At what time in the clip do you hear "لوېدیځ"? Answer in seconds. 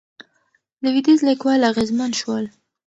0.83-1.19